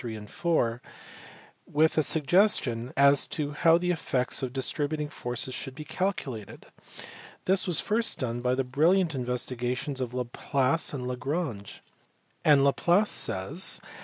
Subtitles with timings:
[0.01, 0.81] 3 and 4)
[1.71, 6.65] with a suggestion as to how the effects of disturbing forces should be calculated:
[7.45, 11.83] this was first done by the brilliant investigations of Laplace and Lagrange;
[12.43, 13.97] and Laplace says (Mccaniqne celeste, book xv.